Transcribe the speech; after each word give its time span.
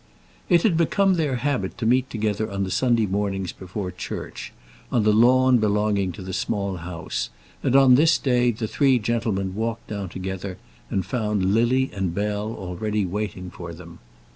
It 0.49 0.63
had 0.63 0.77
become 0.77 1.13
their 1.13 1.35
habit 1.35 1.77
to 1.77 1.85
meet 1.85 2.09
together 2.09 2.49
on 2.51 2.63
the 2.63 2.71
Sunday 2.71 3.05
mornings 3.05 3.51
before 3.53 3.91
church, 3.91 4.51
on 4.91 5.03
the 5.03 5.13
lawn 5.13 5.59
belonging 5.59 6.11
to 6.13 6.23
the 6.23 6.33
Small 6.33 6.77
House, 6.77 7.29
and 7.61 7.75
on 7.75 7.93
this 7.93 8.17
day 8.17 8.49
the 8.49 8.67
three 8.67 8.97
gentlemen 8.97 9.53
walked 9.53 9.89
down 9.89 10.09
together, 10.09 10.57
and 10.89 11.05
found 11.05 11.53
Lily 11.53 11.91
and 11.93 12.15
Bell 12.15 12.51
already 12.51 13.05
waiting 13.05 13.51
for 13.51 13.73
them. 13.73 13.99